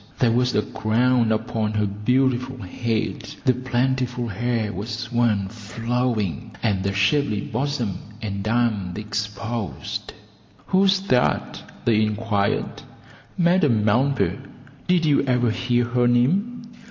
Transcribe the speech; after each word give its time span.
There 0.17 0.31
was 0.31 0.55
a 0.55 0.63
crown 0.63 1.31
upon 1.31 1.73
her 1.73 1.85
beautiful 1.85 2.57
head, 2.57 3.35
the 3.45 3.53
plentiful 3.53 4.29
hair 4.29 4.73
was 4.73 5.11
worn 5.11 5.47
flowing, 5.47 6.55
and 6.63 6.81
the 6.81 6.91
shapely 6.91 7.41
bosom 7.41 7.99
and 8.19 8.47
arms 8.47 8.97
exposed. 8.97 10.13
"Who's 10.65 11.01
that?" 11.01 11.61
they 11.85 12.01
inquired. 12.01 12.81
"Madame 13.37 13.85
Melba; 13.85 14.37
did 14.87 15.05
you 15.05 15.21
ever 15.25 15.51
hear 15.51 15.85
her 15.85 16.07
name?" 16.07 16.63